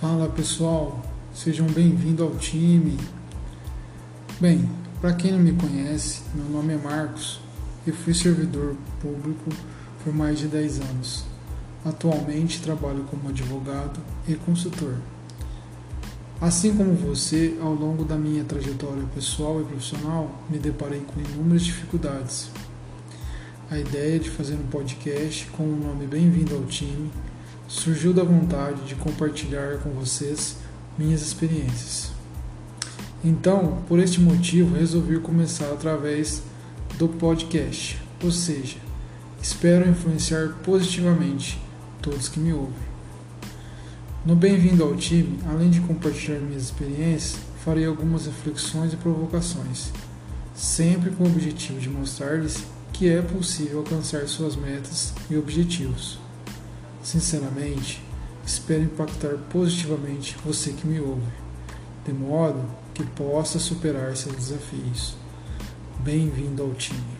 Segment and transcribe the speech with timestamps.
[0.00, 0.98] Fala pessoal,
[1.34, 2.96] sejam bem-vindos ao time.
[4.40, 4.66] Bem,
[4.98, 7.38] para quem não me conhece, meu nome é Marcos.
[7.86, 9.50] Eu fui servidor público
[10.02, 11.24] por mais de 10 anos.
[11.84, 14.94] Atualmente trabalho como advogado e consultor.
[16.40, 21.62] Assim como você, ao longo da minha trajetória pessoal e profissional, me deparei com inúmeras
[21.62, 22.48] dificuldades.
[23.70, 27.10] A ideia de fazer um podcast com o nome Bem-vindo ao Time
[27.70, 30.56] surgiu da vontade de compartilhar com vocês
[30.98, 32.10] minhas experiências.
[33.24, 36.42] Então, por este motivo, resolvi começar através
[36.98, 38.76] do podcast, ou seja,
[39.40, 41.62] espero influenciar positivamente
[42.02, 42.90] todos que me ouvem.
[44.26, 49.92] No Bem-vindo ao Time, além de compartilhar minhas experiências, farei algumas reflexões e provocações,
[50.56, 56.18] sempre com o objetivo de mostrar-lhes que é possível alcançar suas metas e objetivos.
[57.10, 58.00] Sinceramente,
[58.46, 61.26] espero impactar positivamente você que me ouve,
[62.04, 65.16] de modo que possa superar seus desafios.
[66.04, 67.19] Bem-vindo ao time.